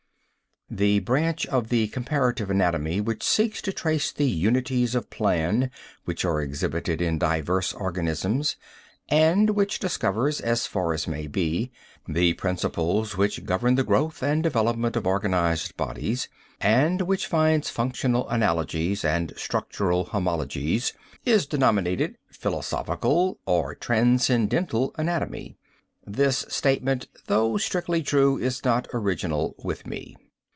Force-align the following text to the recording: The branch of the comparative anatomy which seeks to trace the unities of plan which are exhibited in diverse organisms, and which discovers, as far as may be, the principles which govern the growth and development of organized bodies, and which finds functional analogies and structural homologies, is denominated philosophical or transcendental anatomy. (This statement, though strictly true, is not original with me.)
The 0.73 0.99
branch 0.99 1.45
of 1.47 1.67
the 1.67 1.89
comparative 1.89 2.49
anatomy 2.49 3.01
which 3.01 3.23
seeks 3.23 3.61
to 3.63 3.73
trace 3.73 4.09
the 4.13 4.29
unities 4.29 4.95
of 4.95 5.09
plan 5.09 5.69
which 6.05 6.23
are 6.23 6.39
exhibited 6.39 7.01
in 7.01 7.19
diverse 7.19 7.73
organisms, 7.73 8.55
and 9.09 9.49
which 9.49 9.79
discovers, 9.79 10.39
as 10.39 10.67
far 10.67 10.93
as 10.93 11.09
may 11.09 11.27
be, 11.27 11.71
the 12.07 12.35
principles 12.35 13.17
which 13.17 13.43
govern 13.43 13.75
the 13.75 13.83
growth 13.83 14.23
and 14.23 14.41
development 14.43 14.95
of 14.95 15.05
organized 15.05 15.75
bodies, 15.75 16.29
and 16.61 17.01
which 17.01 17.27
finds 17.27 17.69
functional 17.69 18.29
analogies 18.29 19.03
and 19.03 19.33
structural 19.35 20.05
homologies, 20.11 20.93
is 21.25 21.45
denominated 21.45 22.15
philosophical 22.29 23.37
or 23.45 23.75
transcendental 23.75 24.95
anatomy. 24.97 25.57
(This 26.07 26.45
statement, 26.47 27.09
though 27.27 27.57
strictly 27.57 28.01
true, 28.01 28.37
is 28.37 28.63
not 28.63 28.87
original 28.93 29.53
with 29.61 29.85
me.) 29.85 30.15